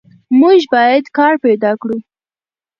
موږ 0.39 0.59
باید 0.73 1.05
کار 1.17 1.33
پیدا 1.45 1.71
کړو. 1.81 1.97